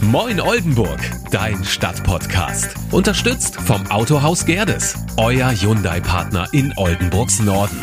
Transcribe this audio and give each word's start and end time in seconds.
Moin 0.00 0.40
Oldenburg, 0.40 1.00
dein 1.32 1.64
Stadtpodcast. 1.64 2.74
Unterstützt 2.92 3.56
vom 3.56 3.84
Autohaus 3.90 4.46
Gerdes, 4.46 4.94
euer 5.16 5.50
Hyundai-Partner 5.50 6.48
in 6.52 6.72
Oldenburgs 6.76 7.40
Norden. 7.40 7.82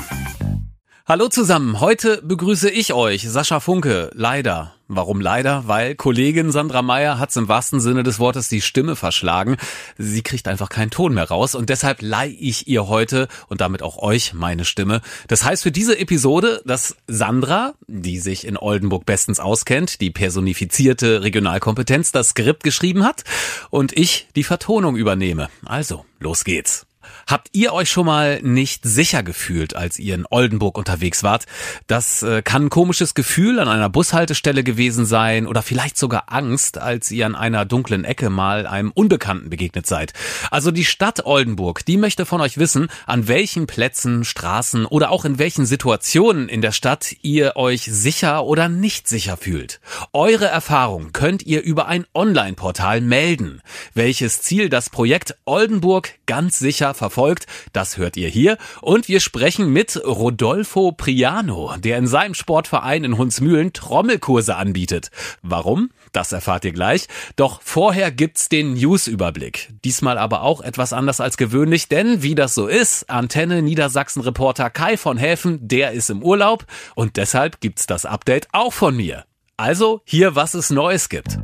Hallo 1.06 1.28
zusammen, 1.28 1.82
heute 1.82 2.22
begrüße 2.24 2.70
ich 2.70 2.94
euch, 2.94 3.30
Sascha 3.30 3.60
Funke, 3.60 4.10
leider. 4.14 4.75
Warum 4.88 5.20
leider? 5.20 5.68
Weil 5.68 5.96
Kollegin 5.96 6.52
Sandra 6.52 6.84
Meyer 6.84 7.18
hat's 7.18 7.36
im 7.38 7.48
wahrsten 7.48 7.80
Sinne 7.80 8.04
des 8.04 8.20
Wortes 8.20 8.50
die 8.50 8.62
Stimme 8.62 8.96
verschlagen. 8.96 9.58
Sie 9.98 10.22
kriegt 10.22 10.48
einfach 10.48 10.70
keinen 10.70 10.92
Ton 10.92 11.16
mehr 11.16 11.28
raus 11.28 11.56
und 11.56 11.70
deshalb 11.70 12.04
leih 12.04 12.36
ich 12.40 12.68
ihr 12.68 12.88
heute 12.88 13.28
und 13.48 13.62
damit 13.62 13.82
auch 13.82 13.98
euch 13.98 14.36
meine 14.36 14.64
Stimme. 14.64 15.02
Das 15.28 15.44
heißt 15.44 15.64
für 15.64 15.72
diese 15.72 15.98
Episode, 15.98 16.62
dass 16.66 16.98
Sandra, 17.08 17.74
die 17.88 18.20
sich 18.20 18.46
in 18.46 18.58
Oldenburg 18.58 19.08
bestens 19.08 19.40
auskennt, 19.40 20.02
die 20.02 20.12
personifizierte 20.12 21.24
Regionalkompetenz, 21.24 22.12
das 22.12 22.30
Skript 22.30 22.64
geschrieben 22.64 23.04
hat 23.04 23.24
und 23.72 23.98
ich 23.98 24.28
die 24.36 24.44
Vertonung 24.44 24.98
übernehme. 24.98 25.50
Also, 25.66 26.06
los 26.20 26.44
geht's. 26.44 26.85
Habt 27.28 27.50
ihr 27.54 27.74
euch 27.74 27.90
schon 27.90 28.06
mal 28.06 28.42
nicht 28.42 28.84
sicher 28.84 29.24
gefühlt, 29.24 29.76
als 29.76 30.00
ihr 30.00 30.16
in 30.16 30.26
Oldenburg 30.30 30.78
unterwegs 30.78 31.24
wart? 31.24 31.46
Das 31.88 32.24
äh, 32.24 32.42
kann 32.42 32.66
ein 32.66 32.70
komisches 32.70 33.14
Gefühl 33.14 33.60
an 33.60 33.68
einer 33.68 33.90
Bushaltestelle 33.90 34.64
gewesen 34.64 35.06
sein 35.06 35.48
oder 35.48 35.62
vielleicht 35.62 35.98
sogar 35.98 36.26
Angst, 36.28 36.78
als 36.78 37.12
ihr 37.12 37.26
an 37.26 37.36
einer 37.36 37.66
dunklen 37.66 38.04
Ecke 38.04 38.30
mal 38.30 38.68
einem 38.68 38.92
Unbekannten 38.92 39.50
begegnet 39.50 39.88
seid. 39.88 40.14
Also 40.52 40.72
die 40.72 40.86
Stadt 40.86 41.26
Oldenburg, 41.26 41.86
die 41.86 41.98
möchte 41.98 42.26
von 42.26 42.42
euch 42.42 42.58
wissen, 42.58 42.88
an 43.06 43.28
welchen 43.28 43.68
Plätzen, 43.68 44.24
Straßen 44.24 44.86
oder 44.86 45.12
auch 45.12 45.26
in 45.26 45.40
welchen 45.40 45.66
Situationen 45.66 46.50
in 46.50 46.62
der 46.62 46.72
Stadt 46.72 47.16
ihr 47.22 47.56
euch 47.56 47.84
sicher 47.84 48.46
oder 48.46 48.70
nicht 48.70 49.08
sicher 49.08 49.38
fühlt. 49.38 49.80
Eure 50.14 50.48
Erfahrung 50.48 51.12
könnt 51.14 51.44
ihr 51.44 51.62
über 51.62 51.88
ein 51.88 52.06
Online-Portal 52.14 53.02
melden. 53.02 53.62
Welches 53.94 54.42
Ziel 54.42 54.70
das 54.70 54.90
Projekt 54.90 55.36
Oldenburg 55.46 56.14
ganz 56.26 56.60
sicher 56.60 56.94
verfolgt, 56.96 57.46
das 57.74 57.98
hört 57.98 58.18
ihr 58.18 58.30
hier. 58.30 58.58
Und 58.82 59.08
wir 59.08 59.20
sprechen 59.20 59.72
mit 59.72 60.02
Rodolfo 60.06 60.92
Priano, 60.92 61.76
der 61.78 61.98
in 61.98 62.08
seinem 62.08 62.34
Sportverein 62.34 63.04
in 63.04 63.18
Hunsmühlen 63.18 63.74
Trommelkurse 63.74 64.56
anbietet. 64.56 65.10
Warum? 65.42 65.92
Das 66.12 66.32
erfahrt 66.32 66.66
ihr 66.66 66.72
gleich. 66.72 67.08
Doch 67.36 67.62
vorher 67.62 68.10
gibt's 68.12 68.48
den 68.50 68.74
News-Überblick. 68.74 69.74
Diesmal 69.84 70.18
aber 70.18 70.42
auch 70.44 70.62
etwas 70.62 70.94
anders 70.94 71.20
als 71.20 71.38
gewöhnlich, 71.38 71.90
denn 71.90 72.24
wie 72.24 72.36
das 72.36 72.56
so 72.56 72.68
ist, 72.68 73.10
Antenne 73.10 73.62
Niedersachsen-Reporter 73.62 74.70
Kai 74.70 74.98
von 74.98 75.18
Häfen, 75.18 75.68
der 75.68 75.92
ist 75.92 76.10
im 76.10 76.24
Urlaub 76.24 76.66
und 76.96 77.18
deshalb 77.18 77.60
gibt's 77.60 77.86
das 77.86 78.06
Update 78.06 78.48
auch 78.54 78.74
von 78.74 78.96
mir. 78.96 79.26
Also 79.58 80.02
hier, 80.06 80.36
was 80.36 80.54
es 80.54 80.70
Neues 80.70 81.10
gibt. 81.10 81.40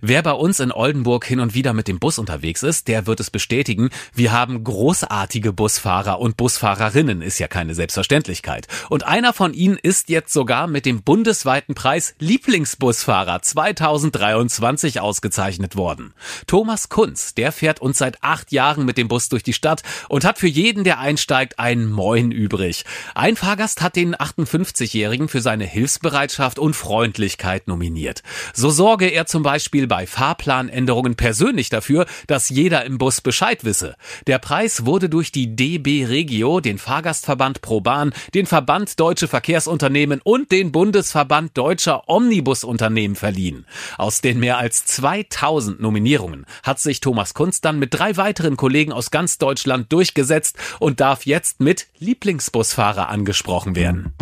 Wer 0.00 0.22
bei 0.22 0.32
uns 0.32 0.60
in 0.60 0.72
Oldenburg 0.72 1.24
hin 1.24 1.40
und 1.40 1.54
wieder 1.54 1.72
mit 1.72 1.88
dem 1.88 1.98
Bus 1.98 2.18
unterwegs 2.18 2.62
ist, 2.62 2.88
der 2.88 3.06
wird 3.06 3.20
es 3.20 3.30
bestätigen. 3.30 3.90
Wir 4.14 4.32
haben 4.32 4.62
großartige 4.62 5.52
Busfahrer 5.52 6.20
und 6.20 6.36
Busfahrerinnen, 6.36 7.22
ist 7.22 7.38
ja 7.38 7.48
keine 7.48 7.74
Selbstverständlichkeit. 7.74 8.66
Und 8.88 9.06
einer 9.06 9.32
von 9.32 9.54
ihnen 9.54 9.76
ist 9.76 10.08
jetzt 10.08 10.32
sogar 10.32 10.66
mit 10.66 10.86
dem 10.86 11.02
bundesweiten 11.02 11.74
Preis 11.74 12.14
Lieblingsbusfahrer 12.18 13.42
2023 13.42 15.00
ausgezeichnet 15.00 15.76
worden. 15.76 16.14
Thomas 16.46 16.88
Kunz, 16.88 17.34
der 17.34 17.52
fährt 17.52 17.80
uns 17.80 17.98
seit 17.98 18.22
acht 18.22 18.52
Jahren 18.52 18.84
mit 18.84 18.98
dem 18.98 19.08
Bus 19.08 19.28
durch 19.28 19.42
die 19.42 19.52
Stadt 19.52 19.82
und 20.08 20.24
hat 20.24 20.38
für 20.38 20.48
jeden, 20.48 20.84
der 20.84 20.98
einsteigt, 20.98 21.58
ein 21.58 21.90
Moin 21.90 22.30
übrig. 22.32 22.84
Ein 23.14 23.36
Fahrgast 23.36 23.82
hat 23.82 23.96
den 23.96 24.14
58-Jährigen 24.14 25.28
für 25.28 25.40
seine 25.40 25.64
Hilfsbereitschaft 25.64 26.58
und 26.58 26.74
Freundlichkeit 26.74 27.68
nominiert. 27.68 28.22
So 28.52 28.70
sorge 28.70 29.06
er 29.06 29.26
zum 29.26 29.42
Beispiel 29.42 29.69
Beispiel 29.70 29.86
bei 29.86 30.04
Fahrplanänderungen 30.04 31.14
persönlich 31.14 31.68
dafür, 31.68 32.06
dass 32.26 32.48
jeder 32.48 32.84
im 32.86 32.98
Bus 32.98 33.20
Bescheid 33.20 33.64
wisse. 33.64 33.94
Der 34.26 34.40
Preis 34.40 34.84
wurde 34.84 35.08
durch 35.08 35.30
die 35.30 35.54
DB 35.54 36.06
Regio, 36.06 36.58
den 36.58 36.76
Fahrgastverband 36.76 37.62
ProBahn, 37.62 38.12
den 38.34 38.46
Verband 38.46 38.98
Deutsche 38.98 39.28
Verkehrsunternehmen 39.28 40.20
und 40.24 40.50
den 40.50 40.72
Bundesverband 40.72 41.56
Deutscher 41.56 42.08
Omnibusunternehmen 42.08 43.14
verliehen. 43.14 43.64
Aus 43.96 44.20
den 44.20 44.40
mehr 44.40 44.58
als 44.58 44.86
2000 44.86 45.80
Nominierungen 45.80 46.46
hat 46.64 46.80
sich 46.80 46.98
Thomas 46.98 47.32
Kunz 47.32 47.60
dann 47.60 47.78
mit 47.78 47.94
drei 47.94 48.16
weiteren 48.16 48.56
Kollegen 48.56 48.90
aus 48.92 49.12
ganz 49.12 49.38
Deutschland 49.38 49.92
durchgesetzt 49.92 50.56
und 50.80 50.98
darf 50.98 51.26
jetzt 51.26 51.60
mit 51.60 51.86
Lieblingsbusfahrer 52.00 53.08
angesprochen 53.08 53.76
werden. 53.76 54.14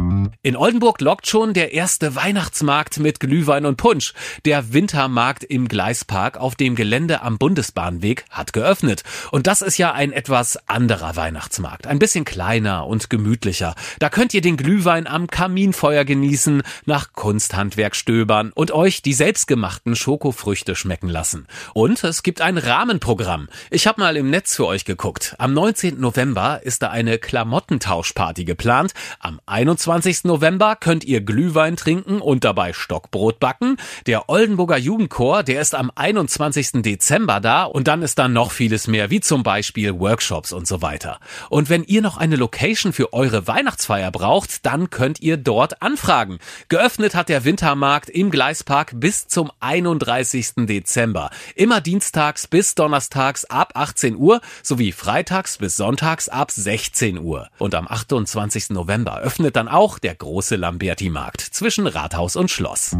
In 0.42 0.56
Oldenburg 0.56 1.00
lockt 1.00 1.26
schon 1.26 1.54
der 1.54 1.72
erste 1.72 2.14
Weihnachtsmarkt 2.14 2.98
mit 2.98 3.20
Glühwein 3.20 3.66
und 3.66 3.76
Punsch. 3.76 4.14
Der 4.44 4.72
Wintermarkt 4.72 5.44
im 5.44 5.68
Gleispark 5.68 6.36
auf 6.36 6.54
dem 6.54 6.74
Gelände 6.74 7.22
am 7.22 7.38
Bundesbahnweg 7.38 8.24
hat 8.30 8.52
geöffnet. 8.52 9.02
Und 9.30 9.46
das 9.46 9.62
ist 9.62 9.78
ja 9.78 9.92
ein 9.92 10.12
etwas 10.12 10.68
anderer 10.68 11.16
Weihnachtsmarkt. 11.16 11.86
Ein 11.86 11.98
bisschen 11.98 12.24
kleiner 12.24 12.86
und 12.86 13.10
gemütlicher. 13.10 13.74
Da 13.98 14.08
könnt 14.08 14.34
ihr 14.34 14.40
den 14.40 14.56
Glühwein 14.56 15.06
am 15.06 15.26
Kaminfeuer 15.26 16.04
genießen, 16.04 16.62
nach 16.84 17.12
Kunsthandwerk 17.12 17.96
stöbern 17.96 18.52
und 18.54 18.70
euch 18.70 19.02
die 19.02 19.14
selbstgemachten 19.14 19.96
Schokofrüchte 19.96 20.74
schmecken 20.76 21.08
lassen. 21.08 21.46
Und 21.74 22.02
es 22.04 22.22
gibt 22.22 22.40
ein 22.40 22.58
Rahmenprogramm. 22.58 23.48
Ich 23.70 23.86
habe 23.86 24.00
mal 24.00 24.16
im 24.16 24.30
Netz 24.30 24.56
für 24.56 24.66
euch 24.66 24.84
geguckt. 24.84 25.34
Am 25.38 25.52
19. 25.52 26.00
November 26.00 26.60
ist 26.62 26.82
da 26.82 26.90
eine 26.90 27.18
Klamottentauschparty 27.18 28.44
geplant. 28.44 28.92
Am 29.20 29.40
21. 29.46 30.17
November 30.24 30.74
könnt 30.74 31.04
ihr 31.04 31.20
Glühwein 31.20 31.76
trinken 31.76 32.20
und 32.20 32.44
dabei 32.44 32.72
Stockbrot 32.72 33.40
backen. 33.40 33.76
Der 34.06 34.28
Oldenburger 34.28 34.78
Jugendchor 34.78 35.18
Chor, 35.18 35.42
der 35.42 35.60
ist 35.60 35.74
am 35.74 35.90
21. 35.92 36.82
Dezember 36.82 37.40
da 37.40 37.64
und 37.64 37.88
dann 37.88 38.02
ist 38.02 38.20
da 38.20 38.28
noch 38.28 38.52
vieles 38.52 38.86
mehr, 38.86 39.10
wie 39.10 39.18
zum 39.18 39.42
Beispiel 39.42 39.98
Workshops 39.98 40.52
und 40.52 40.64
so 40.64 40.80
weiter. 40.80 41.18
Und 41.50 41.68
wenn 41.70 41.82
ihr 41.82 42.02
noch 42.02 42.18
eine 42.18 42.36
Location 42.36 42.92
für 42.92 43.12
eure 43.12 43.48
Weihnachtsfeier 43.48 44.12
braucht, 44.12 44.64
dann 44.64 44.90
könnt 44.90 45.20
ihr 45.20 45.36
dort 45.36 45.82
anfragen. 45.82 46.38
Geöffnet 46.68 47.16
hat 47.16 47.28
der 47.28 47.44
Wintermarkt 47.44 48.10
im 48.10 48.30
Gleispark 48.30 48.92
bis 48.94 49.26
zum 49.26 49.50
31. 49.58 50.66
Dezember. 50.68 51.30
Immer 51.56 51.80
dienstags 51.80 52.46
bis 52.46 52.76
donnerstags 52.76 53.44
ab 53.44 53.72
18 53.74 54.14
Uhr 54.14 54.40
sowie 54.62 54.92
freitags 54.92 55.58
bis 55.58 55.76
sonntags 55.76 56.28
ab 56.28 56.52
16 56.52 57.18
Uhr. 57.18 57.48
Und 57.58 57.74
am 57.74 57.88
28. 57.88 58.70
November 58.70 59.18
öffnet 59.18 59.56
dann 59.56 59.66
auch 59.66 59.98
der 59.98 60.07
große 60.14 60.56
Lamberti-Markt 60.56 61.40
zwischen 61.40 61.86
Rathaus 61.86 62.36
und 62.36 62.50
Schloss. 62.50 62.96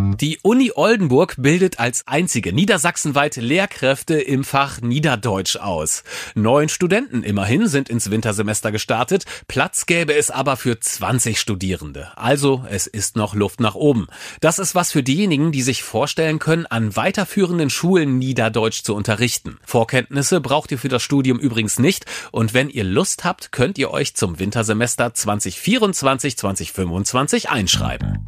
Die 0.00 0.38
Uni 0.42 0.72
Oldenburg 0.74 1.34
bildet 1.38 1.78
als 1.78 2.06
einzige 2.06 2.54
niedersachsenweit 2.54 3.36
Lehrkräfte 3.36 4.18
im 4.20 4.44
Fach 4.44 4.80
Niederdeutsch 4.80 5.56
aus. 5.56 6.04
Neun 6.34 6.70
Studenten 6.70 7.22
immerhin 7.22 7.68
sind 7.68 7.90
ins 7.90 8.10
Wintersemester 8.10 8.72
gestartet, 8.72 9.24
Platz 9.46 9.84
gäbe 9.86 10.14
es 10.14 10.30
aber 10.30 10.56
für 10.56 10.80
20 10.80 11.38
Studierende. 11.38 12.08
Also 12.16 12.64
es 12.70 12.86
ist 12.86 13.16
noch 13.16 13.34
Luft 13.34 13.60
nach 13.60 13.74
oben. 13.74 14.06
Das 14.40 14.58
ist 14.58 14.74
was 14.74 14.90
für 14.92 15.02
diejenigen, 15.02 15.52
die 15.52 15.60
sich 15.62 15.82
vorstellen 15.82 16.38
können, 16.38 16.64
an 16.66 16.96
weiterführenden 16.96 17.68
Schulen 17.68 18.18
Niederdeutsch 18.18 18.82
zu 18.82 18.94
unterrichten. 18.94 19.58
Vorkenntnisse 19.64 20.40
braucht 20.40 20.72
ihr 20.72 20.78
für 20.78 20.88
das 20.88 21.02
Studium 21.02 21.38
übrigens 21.38 21.78
nicht 21.78 22.06
und 22.32 22.54
wenn 22.54 22.70
ihr 22.70 22.84
Lust 22.84 23.24
habt, 23.24 23.52
könnt 23.52 23.76
ihr 23.76 23.90
euch 23.90 24.14
zum 24.14 24.38
Wintersemester 24.38 25.08
2024-2025 25.08 27.46
einschreiben. 27.46 28.24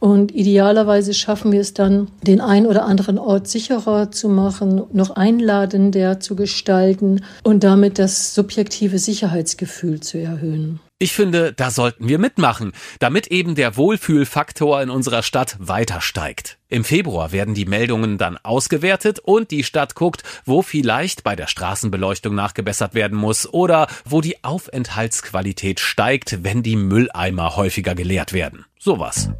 Und 0.00 0.34
idealerweise 0.34 1.14
schaffen 1.14 1.52
wir 1.52 1.60
es 1.60 1.74
dann, 1.74 2.08
den 2.26 2.40
ein 2.40 2.66
oder 2.66 2.84
anderen 2.86 3.18
Ort 3.18 3.46
sicherer 3.46 4.10
zu 4.10 4.28
machen, 4.28 4.82
noch 4.92 5.10
einladender 5.10 6.18
zu 6.18 6.34
gestalten 6.34 7.20
und 7.44 7.62
damit 7.62 8.00
das 8.00 8.34
subjektive 8.34 8.98
Sicherheitsgefühl 8.98 10.00
zu 10.00 10.18
erhöhen. 10.18 10.80
Ich 11.02 11.14
finde, 11.14 11.52
da 11.52 11.72
sollten 11.72 12.08
wir 12.08 12.20
mitmachen, 12.20 12.70
damit 13.00 13.26
eben 13.26 13.56
der 13.56 13.76
Wohlfühlfaktor 13.76 14.80
in 14.80 14.88
unserer 14.88 15.24
Stadt 15.24 15.56
weiter 15.58 16.00
steigt. 16.00 16.58
Im 16.68 16.84
Februar 16.84 17.32
werden 17.32 17.54
die 17.54 17.64
Meldungen 17.64 18.18
dann 18.18 18.38
ausgewertet 18.38 19.18
und 19.18 19.50
die 19.50 19.64
Stadt 19.64 19.96
guckt, 19.96 20.22
wo 20.44 20.62
vielleicht 20.62 21.24
bei 21.24 21.34
der 21.34 21.48
Straßenbeleuchtung 21.48 22.36
nachgebessert 22.36 22.94
werden 22.94 23.18
muss 23.18 23.52
oder 23.52 23.88
wo 24.04 24.20
die 24.20 24.44
Aufenthaltsqualität 24.44 25.80
steigt, 25.80 26.44
wenn 26.44 26.62
die 26.62 26.76
Mülleimer 26.76 27.56
häufiger 27.56 27.96
geleert 27.96 28.32
werden. 28.32 28.64
Sowas. 28.78 29.30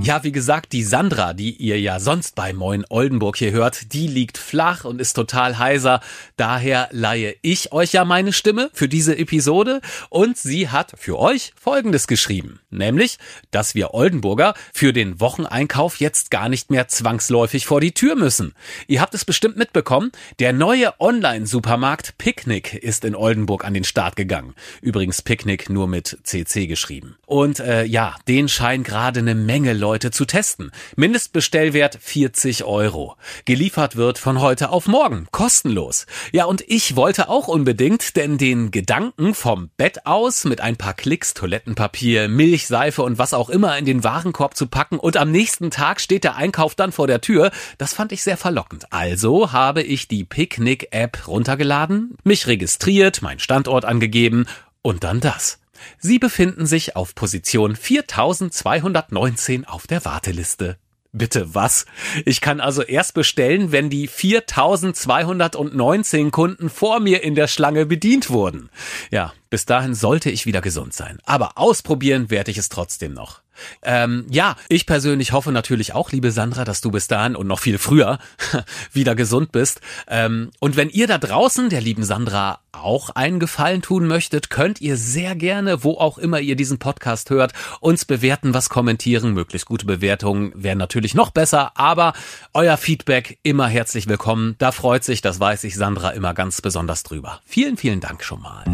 Ja, 0.00 0.22
wie 0.22 0.32
gesagt, 0.32 0.72
die 0.72 0.84
Sandra, 0.84 1.34
die 1.34 1.50
ihr 1.50 1.78
ja 1.78 1.98
sonst 2.00 2.34
bei 2.34 2.52
Moin 2.52 2.84
Oldenburg 2.88 3.36
hier 3.36 3.50
hört, 3.50 3.92
die 3.92 4.06
liegt 4.06 4.38
flach 4.38 4.84
und 4.84 5.00
ist 5.00 5.14
total 5.14 5.58
heiser. 5.58 6.00
Daher 6.36 6.88
leihe 6.92 7.34
ich 7.42 7.72
euch 7.72 7.92
ja 7.92 8.04
meine 8.06 8.32
Stimme 8.32 8.70
für 8.72 8.88
diese 8.88 9.18
Episode 9.18 9.80
und 10.08 10.38
sie 10.38 10.68
hat 10.68 10.94
für 10.96 11.18
euch 11.18 11.52
Folgendes 11.60 12.06
geschrieben. 12.06 12.60
Nämlich, 12.70 13.18
dass 13.50 13.74
wir 13.74 13.92
Oldenburger 13.92 14.54
für 14.72 14.92
den 14.92 15.20
Wocheneinkauf 15.20 16.00
jetzt 16.00 16.30
gar 16.30 16.48
nicht 16.48 16.70
mehr 16.70 16.88
zwangsläufig 16.88 17.66
vor 17.66 17.80
die 17.80 17.92
Tür 17.92 18.14
müssen. 18.14 18.54
Ihr 18.86 19.02
habt 19.02 19.14
es 19.14 19.24
bestimmt 19.24 19.56
mitbekommen, 19.56 20.12
der 20.38 20.52
neue 20.52 20.98
Online-Supermarkt 21.00 22.16
Picknick 22.18 22.72
ist 22.72 23.04
in 23.04 23.14
Oldenburg 23.16 23.64
an 23.64 23.74
den 23.74 23.84
Start 23.84 24.16
gegangen. 24.16 24.54
Übrigens 24.80 25.22
Picknick 25.22 25.68
nur 25.68 25.88
mit 25.88 26.18
CC 26.22 26.66
geschrieben. 26.66 27.16
Und 27.26 27.60
äh, 27.60 27.84
ja, 27.84 28.14
den 28.26 28.48
scheinen 28.48 28.84
gerade 28.84 29.20
eine 29.20 29.34
Menge 29.34 29.72
Leute 29.72 29.87
Leute 29.88 30.10
zu 30.10 30.26
testen. 30.26 30.70
Mindestbestellwert 30.96 31.96
40 31.98 32.64
Euro. 32.64 33.16
Geliefert 33.46 33.96
wird 33.96 34.18
von 34.18 34.38
heute 34.42 34.68
auf 34.68 34.86
morgen. 34.86 35.26
Kostenlos. 35.30 36.04
Ja, 36.30 36.44
und 36.44 36.62
ich 36.66 36.94
wollte 36.94 37.30
auch 37.30 37.48
unbedingt, 37.48 38.14
denn 38.14 38.36
den 38.36 38.70
Gedanken 38.70 39.32
vom 39.32 39.70
Bett 39.78 40.04
aus 40.04 40.44
mit 40.44 40.60
ein 40.60 40.76
paar 40.76 40.92
Klicks 40.92 41.32
Toilettenpapier, 41.32 42.28
Milch, 42.28 42.66
Seife 42.66 43.02
und 43.02 43.16
was 43.16 43.32
auch 43.32 43.48
immer 43.48 43.78
in 43.78 43.86
den 43.86 44.04
Warenkorb 44.04 44.58
zu 44.58 44.66
packen 44.66 44.98
und 44.98 45.16
am 45.16 45.30
nächsten 45.30 45.70
Tag 45.70 46.02
steht 46.02 46.22
der 46.22 46.36
Einkauf 46.36 46.74
dann 46.74 46.92
vor 46.92 47.06
der 47.06 47.22
Tür, 47.22 47.50
das 47.78 47.94
fand 47.94 48.12
ich 48.12 48.22
sehr 48.22 48.36
verlockend. 48.36 48.92
Also 48.92 49.52
habe 49.52 49.82
ich 49.82 50.06
die 50.06 50.24
Picknick-App 50.24 51.26
runtergeladen, 51.26 52.18
mich 52.24 52.46
registriert, 52.46 53.22
meinen 53.22 53.40
Standort 53.40 53.86
angegeben 53.86 54.44
und 54.82 55.02
dann 55.02 55.20
das. 55.20 55.58
Sie 55.98 56.18
befinden 56.18 56.66
sich 56.66 56.96
auf 56.96 57.14
Position 57.14 57.76
4219 57.76 59.64
auf 59.64 59.86
der 59.86 60.04
Warteliste. 60.04 60.76
Bitte 61.12 61.54
was? 61.54 61.86
Ich 62.26 62.42
kann 62.42 62.60
also 62.60 62.82
erst 62.82 63.14
bestellen, 63.14 63.72
wenn 63.72 63.88
die 63.88 64.08
4219 64.08 66.30
Kunden 66.30 66.68
vor 66.68 67.00
mir 67.00 67.22
in 67.22 67.34
der 67.34 67.48
Schlange 67.48 67.86
bedient 67.86 68.28
wurden. 68.28 68.68
Ja, 69.10 69.32
bis 69.48 69.64
dahin 69.64 69.94
sollte 69.94 70.28
ich 70.30 70.44
wieder 70.44 70.60
gesund 70.60 70.92
sein. 70.92 71.18
Aber 71.24 71.56
ausprobieren 71.56 72.28
werde 72.30 72.50
ich 72.50 72.58
es 72.58 72.68
trotzdem 72.68 73.14
noch. 73.14 73.40
Ähm, 73.82 74.26
ja, 74.30 74.56
ich 74.68 74.86
persönlich 74.86 75.32
hoffe 75.32 75.52
natürlich 75.52 75.94
auch, 75.94 76.12
liebe 76.12 76.30
Sandra, 76.30 76.64
dass 76.64 76.80
du 76.80 76.90
bis 76.90 77.08
dahin 77.08 77.36
und 77.36 77.46
noch 77.46 77.60
viel 77.60 77.78
früher 77.78 78.18
wieder 78.92 79.14
gesund 79.14 79.52
bist. 79.52 79.80
Ähm, 80.08 80.50
und 80.60 80.76
wenn 80.76 80.90
ihr 80.90 81.06
da 81.06 81.18
draußen 81.18 81.68
der 81.70 81.80
lieben 81.80 82.04
Sandra 82.04 82.60
auch 82.72 83.10
einen 83.10 83.40
Gefallen 83.40 83.82
tun 83.82 84.06
möchtet, 84.06 84.50
könnt 84.50 84.80
ihr 84.80 84.96
sehr 84.96 85.34
gerne, 85.34 85.84
wo 85.84 85.92
auch 85.92 86.18
immer 86.18 86.40
ihr 86.40 86.56
diesen 86.56 86.78
Podcast 86.78 87.30
hört, 87.30 87.52
uns 87.80 88.04
bewerten, 88.04 88.54
was 88.54 88.68
kommentieren. 88.68 89.34
Möglichst 89.34 89.66
gute 89.66 89.86
Bewertungen 89.86 90.52
wären 90.54 90.78
natürlich 90.78 91.14
noch 91.14 91.30
besser, 91.30 91.72
aber 91.76 92.12
euer 92.54 92.76
Feedback 92.76 93.38
immer 93.42 93.68
herzlich 93.68 94.08
willkommen. 94.08 94.54
Da 94.58 94.72
freut 94.72 95.04
sich, 95.04 95.20
das 95.20 95.40
weiß 95.40 95.64
ich, 95.64 95.74
Sandra 95.74 96.10
immer 96.10 96.34
ganz 96.34 96.60
besonders 96.60 97.02
drüber. 97.02 97.40
Vielen, 97.44 97.76
vielen 97.76 98.00
Dank 98.00 98.22
schon 98.22 98.40
mal. 98.40 98.64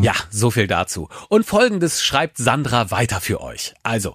Ja, 0.00 0.14
so 0.30 0.50
viel 0.50 0.68
dazu. 0.68 1.08
Und 1.28 1.44
folgendes 1.44 2.04
schreibt 2.04 2.36
Sandra 2.36 2.90
weiter 2.90 3.20
für 3.20 3.40
euch. 3.40 3.74
Also, 3.82 4.14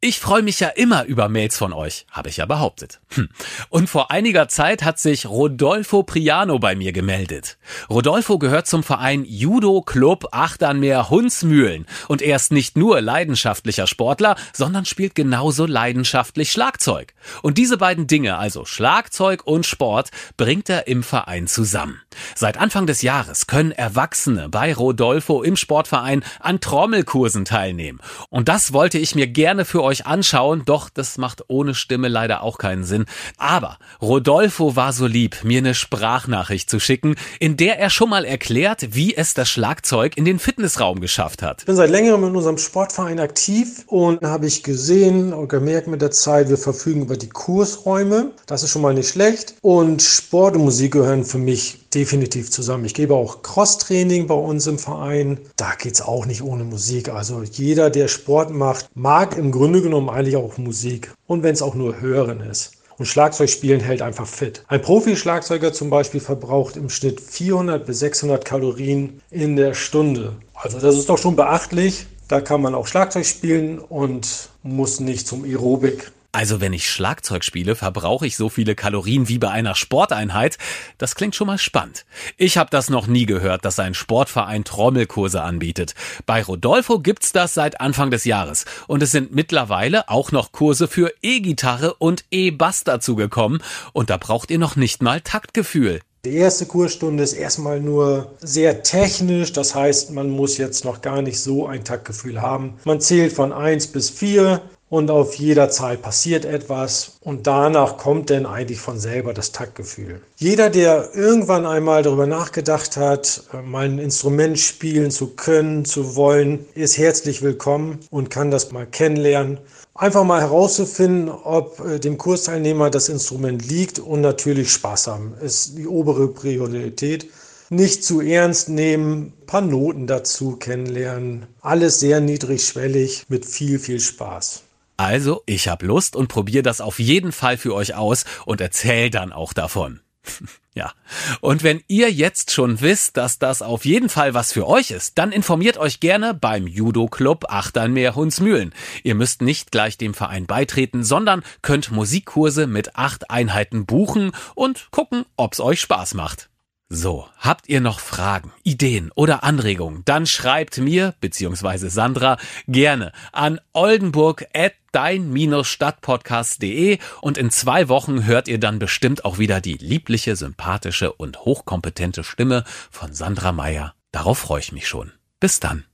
ich 0.00 0.20
freue 0.20 0.42
mich 0.42 0.60
ja 0.60 0.68
immer 0.68 1.06
über 1.06 1.28
Mails 1.28 1.58
von 1.58 1.72
euch, 1.72 2.06
habe 2.12 2.28
ich 2.28 2.36
ja 2.36 2.46
behauptet. 2.46 3.00
Hm. 3.14 3.28
Und 3.68 3.90
vor 3.90 4.12
einiger 4.12 4.46
Zeit 4.46 4.84
hat 4.84 5.00
sich 5.00 5.26
Rodolfo 5.26 6.04
Priano 6.04 6.60
bei 6.60 6.76
mir 6.76 6.92
gemeldet. 6.92 7.58
Rodolfo 7.90 8.38
gehört 8.38 8.68
zum 8.68 8.84
Verein 8.84 9.24
Judo 9.24 9.82
Club 9.82 10.28
Achternmeer 10.30 11.10
Hunsmühlen 11.10 11.86
und 12.06 12.22
er 12.22 12.36
ist 12.36 12.52
nicht 12.52 12.76
nur 12.76 13.00
leidenschaftlicher 13.00 13.88
Sportler, 13.88 14.36
sondern 14.52 14.84
spielt 14.84 15.16
genauso 15.16 15.66
leidenschaftlich 15.66 16.52
Schlagzeug. 16.52 17.14
Und 17.42 17.58
diese 17.58 17.76
beiden 17.76 18.06
Dinge, 18.06 18.38
also 18.38 18.64
Schlagzeug 18.64 19.46
und 19.46 19.66
Sport, 19.66 20.10
bringt 20.36 20.68
er 20.68 20.86
im 20.86 21.02
Verein 21.02 21.48
zusammen. 21.48 22.00
Seit 22.36 22.56
Anfang 22.56 22.86
des 22.86 23.02
Jahres 23.02 23.48
können 23.48 23.72
Erwachsene 23.72 24.48
bei 24.48 24.72
Rodolfo 24.72 25.42
im 25.42 25.56
Sportverein 25.56 26.22
an 26.38 26.60
Trommelkursen 26.60 27.44
teilnehmen. 27.44 27.98
Und 28.30 28.48
das 28.48 28.72
wollte 28.72 28.98
ich 28.98 29.16
mir 29.16 29.26
gerne 29.26 29.64
für 29.64 29.87
euch 29.88 30.06
anschauen, 30.06 30.62
doch 30.64 30.90
das 30.90 31.18
macht 31.18 31.44
ohne 31.48 31.74
Stimme 31.74 32.08
leider 32.08 32.42
auch 32.42 32.58
keinen 32.58 32.84
Sinn. 32.84 33.06
Aber 33.36 33.78
Rodolfo 34.00 34.76
war 34.76 34.92
so 34.92 35.06
lieb, 35.06 35.44
mir 35.44 35.58
eine 35.58 35.74
Sprachnachricht 35.74 36.70
zu 36.70 36.78
schicken, 36.78 37.16
in 37.40 37.56
der 37.56 37.78
er 37.78 37.90
schon 37.90 38.10
mal 38.10 38.24
erklärt, 38.24 38.94
wie 38.94 39.16
es 39.16 39.34
das 39.34 39.48
Schlagzeug 39.48 40.16
in 40.16 40.24
den 40.24 40.38
Fitnessraum 40.38 41.00
geschafft 41.00 41.42
hat. 41.42 41.60
Ich 41.60 41.66
bin 41.66 41.76
seit 41.76 41.90
längerem 41.90 42.24
in 42.24 42.36
unserem 42.36 42.58
Sportverein 42.58 43.18
aktiv 43.18 43.84
und 43.86 44.22
habe 44.22 44.46
ich 44.46 44.62
gesehen 44.62 45.32
und 45.32 45.48
gemerkt 45.48 45.88
mit 45.88 46.02
der 46.02 46.10
Zeit, 46.10 46.48
wir 46.48 46.58
verfügen 46.58 47.02
über 47.02 47.16
die 47.16 47.28
Kursräume. 47.28 48.32
Das 48.46 48.62
ist 48.62 48.70
schon 48.70 48.82
mal 48.82 48.94
nicht 48.94 49.08
schlecht. 49.08 49.54
Und 49.62 50.02
Sport 50.02 50.56
und 50.56 50.64
Musik 50.64 50.92
gehören 50.92 51.24
für 51.24 51.38
mich 51.38 51.87
definitiv 51.94 52.50
zusammen. 52.50 52.84
Ich 52.84 52.94
gebe 52.94 53.14
auch 53.14 53.42
Cross-Training 53.42 54.26
bei 54.26 54.34
uns 54.34 54.66
im 54.66 54.78
Verein. 54.78 55.38
Da 55.56 55.74
geht 55.74 55.94
es 55.94 56.02
auch 56.02 56.26
nicht 56.26 56.42
ohne 56.42 56.64
Musik. 56.64 57.08
Also 57.08 57.42
jeder, 57.42 57.90
der 57.90 58.08
Sport 58.08 58.50
macht, 58.50 58.88
mag 58.94 59.36
im 59.36 59.52
Grunde 59.52 59.82
genommen 59.82 60.10
eigentlich 60.10 60.36
auch 60.36 60.58
Musik. 60.58 61.12
Und 61.26 61.42
wenn 61.42 61.54
es 61.54 61.62
auch 61.62 61.74
nur 61.74 62.00
Hören 62.00 62.40
ist. 62.40 62.72
Und 62.98 63.06
Schlagzeugspielen 63.06 63.80
hält 63.80 64.02
einfach 64.02 64.26
fit. 64.26 64.64
Ein 64.66 64.82
Profi-Schlagzeuger 64.82 65.72
zum 65.72 65.88
Beispiel 65.88 66.20
verbraucht 66.20 66.76
im 66.76 66.90
Schnitt 66.90 67.20
400 67.20 67.86
bis 67.86 68.00
600 68.00 68.44
Kalorien 68.44 69.20
in 69.30 69.54
der 69.54 69.74
Stunde. 69.74 70.34
Also 70.54 70.80
das 70.80 70.96
ist 70.96 71.08
doch 71.08 71.18
schon 71.18 71.36
beachtlich. 71.36 72.06
Da 72.26 72.40
kann 72.40 72.60
man 72.60 72.74
auch 72.74 72.88
Schlagzeug 72.88 73.24
spielen 73.24 73.78
und 73.78 74.50
muss 74.62 74.98
nicht 74.98 75.28
zum 75.28 75.44
Aerobik. 75.44 76.10
Also 76.30 76.60
wenn 76.60 76.74
ich 76.74 76.90
Schlagzeug 76.90 77.42
spiele, 77.42 77.74
verbrauche 77.74 78.26
ich 78.26 78.36
so 78.36 78.50
viele 78.50 78.74
Kalorien 78.74 79.28
wie 79.28 79.38
bei 79.38 79.48
einer 79.48 79.74
Sporteinheit. 79.74 80.58
Das 80.98 81.14
klingt 81.14 81.34
schon 81.34 81.46
mal 81.46 81.56
spannend. 81.56 82.04
Ich 82.36 82.58
habe 82.58 82.68
das 82.70 82.90
noch 82.90 83.06
nie 83.06 83.24
gehört, 83.24 83.64
dass 83.64 83.78
ein 83.78 83.94
Sportverein 83.94 84.64
Trommelkurse 84.64 85.40
anbietet. 85.42 85.94
Bei 86.26 86.42
Rodolfo 86.42 86.98
gibt's 86.98 87.32
das 87.32 87.54
seit 87.54 87.80
Anfang 87.80 88.10
des 88.10 88.24
Jahres 88.24 88.66
und 88.86 89.02
es 89.02 89.10
sind 89.10 89.34
mittlerweile 89.34 90.10
auch 90.10 90.30
noch 90.30 90.52
Kurse 90.52 90.86
für 90.86 91.14
E-Gitarre 91.22 91.94
und 91.94 92.26
E-Bass 92.30 92.84
dazugekommen 92.84 93.62
und 93.94 94.10
da 94.10 94.18
braucht 94.18 94.50
ihr 94.50 94.58
noch 94.58 94.76
nicht 94.76 95.02
mal 95.02 95.22
Taktgefühl. 95.22 96.00
Die 96.24 96.34
erste 96.34 96.66
Kursstunde 96.66 97.22
ist 97.22 97.32
erstmal 97.32 97.80
nur 97.80 98.34
sehr 98.40 98.82
technisch, 98.82 99.52
das 99.52 99.74
heißt, 99.74 100.10
man 100.10 100.28
muss 100.28 100.58
jetzt 100.58 100.84
noch 100.84 101.00
gar 101.00 101.22
nicht 101.22 101.40
so 101.40 101.66
ein 101.66 101.84
Taktgefühl 101.84 102.42
haben. 102.42 102.74
Man 102.84 103.00
zählt 103.00 103.32
von 103.32 103.52
1 103.52 103.86
bis 103.88 104.10
4 104.10 104.60
und 104.90 105.10
auf 105.10 105.34
jeder 105.34 105.68
Zahl 105.70 105.96
passiert 105.96 106.44
etwas 106.44 107.18
und 107.20 107.46
danach 107.46 107.98
kommt 107.98 108.30
dann 108.30 108.46
eigentlich 108.46 108.80
von 108.80 108.98
selber 108.98 109.34
das 109.34 109.52
Taktgefühl. 109.52 110.22
Jeder, 110.36 110.70
der 110.70 111.14
irgendwann 111.14 111.66
einmal 111.66 112.02
darüber 112.02 112.26
nachgedacht 112.26 112.96
hat, 112.96 113.42
äh, 113.52 113.62
mal 113.62 113.84
ein 113.84 113.98
Instrument 113.98 114.58
spielen 114.58 115.10
zu 115.10 115.28
können, 115.28 115.84
zu 115.84 116.16
wollen, 116.16 116.66
ist 116.74 116.96
herzlich 116.96 117.42
willkommen 117.42 118.00
und 118.10 118.30
kann 118.30 118.50
das 118.50 118.72
mal 118.72 118.86
kennenlernen. 118.86 119.58
Einfach 119.94 120.24
mal 120.24 120.40
herauszufinden, 120.40 121.28
ob 121.28 121.80
äh, 121.80 121.98
dem 121.98 122.16
Kursteilnehmer 122.18 122.88
das 122.88 123.08
Instrument 123.08 123.68
liegt 123.68 123.98
und 123.98 124.20
natürlich 124.20 124.70
Spaß 124.72 125.08
haben, 125.08 125.34
ist 125.42 125.76
die 125.76 125.86
obere 125.86 126.28
Priorität. 126.28 127.28
Nicht 127.70 128.02
zu 128.02 128.22
ernst 128.22 128.70
nehmen, 128.70 129.34
paar 129.46 129.60
Noten 129.60 130.06
dazu 130.06 130.56
kennenlernen. 130.56 131.46
Alles 131.60 132.00
sehr 132.00 132.20
niedrigschwellig 132.20 133.26
mit 133.28 133.44
viel, 133.44 133.78
viel 133.78 134.00
Spaß. 134.00 134.62
Also, 134.98 135.44
ich 135.46 135.68
hab 135.68 135.84
Lust 135.84 136.16
und 136.16 136.26
probiere 136.26 136.64
das 136.64 136.80
auf 136.80 136.98
jeden 136.98 137.30
Fall 137.30 137.56
für 137.56 137.72
euch 137.72 137.94
aus 137.94 138.24
und 138.44 138.60
erzähl 138.60 139.10
dann 139.10 139.32
auch 139.32 139.52
davon. 139.52 140.00
ja. 140.74 140.92
Und 141.40 141.62
wenn 141.62 141.84
ihr 141.86 142.10
jetzt 142.10 142.50
schon 142.50 142.80
wisst, 142.80 143.16
dass 143.16 143.38
das 143.38 143.62
auf 143.62 143.84
jeden 143.84 144.08
Fall 144.08 144.34
was 144.34 144.52
für 144.52 144.66
euch 144.66 144.90
ist, 144.90 145.16
dann 145.16 145.30
informiert 145.30 145.78
euch 145.78 146.00
gerne 146.00 146.34
beim 146.34 146.66
Judo 146.66 147.06
Club 147.06 147.44
Achternmeer 147.48 148.16
Hunsmühlen. 148.16 148.74
Ihr 149.04 149.14
müsst 149.14 149.40
nicht 149.40 149.70
gleich 149.70 149.98
dem 149.98 150.14
Verein 150.14 150.46
beitreten, 150.46 151.04
sondern 151.04 151.44
könnt 151.62 151.92
Musikkurse 151.92 152.66
mit 152.66 152.96
acht 152.96 153.30
Einheiten 153.30 153.86
buchen 153.86 154.32
und 154.56 154.88
gucken, 154.90 155.24
ob's 155.36 155.60
euch 155.60 155.80
Spaß 155.80 156.14
macht. 156.14 156.50
So, 156.90 157.28
habt 157.36 157.68
ihr 157.68 157.82
noch 157.82 158.00
Fragen, 158.00 158.50
Ideen 158.62 159.12
oder 159.14 159.44
Anregungen, 159.44 160.00
dann 160.06 160.24
schreibt 160.24 160.78
mir 160.78 161.14
bzw. 161.20 161.88
Sandra 161.88 162.38
gerne 162.66 163.12
an 163.30 163.60
oldenburg 163.74 164.46
at 164.54 164.72
dein-stadtpodcast.de 164.92 166.96
und 167.20 167.36
in 167.36 167.50
zwei 167.50 167.90
Wochen 167.90 168.24
hört 168.24 168.48
ihr 168.48 168.58
dann 168.58 168.78
bestimmt 168.78 169.26
auch 169.26 169.38
wieder 169.38 169.60
die 169.60 169.74
liebliche, 169.74 170.34
sympathische 170.34 171.12
und 171.12 171.40
hochkompetente 171.40 172.24
Stimme 172.24 172.64
von 172.90 173.12
Sandra 173.12 173.52
Meyer. 173.52 173.92
Darauf 174.10 174.38
freue 174.38 174.60
ich 174.60 174.72
mich 174.72 174.88
schon. 174.88 175.12
Bis 175.40 175.60
dann. 175.60 175.84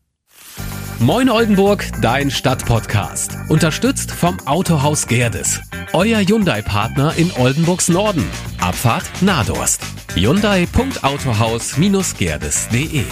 Moin 1.01 1.29
Oldenburg, 1.29 1.85
dein 2.03 2.31
Stadtpodcast. 2.31 3.33
Unterstützt 3.49 4.13
vom 4.13 4.39
Autohaus 4.47 5.09
Gerdes. 5.09 5.61
Euer 5.93 6.21
Hyundai-Partner 6.21 7.17
in 7.17 7.33
Oldenburgs 7.33 7.89
Norden. 7.89 8.31
Abfahrt 8.65 9.21
Nadorst. 9.21 9.83
Hyundai.autohaus-gerdes.de 10.15 13.05